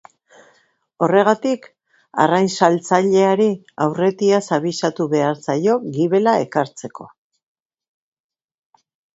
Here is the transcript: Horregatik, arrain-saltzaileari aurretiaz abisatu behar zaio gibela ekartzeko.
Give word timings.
Horregatik, 1.07 1.67
arrain-saltzaileari 2.23 3.47
aurretiaz 3.87 4.41
abisatu 4.59 5.09
behar 5.15 5.39
zaio 5.49 5.79
gibela 5.99 6.37
ekartzeko. 6.47 7.09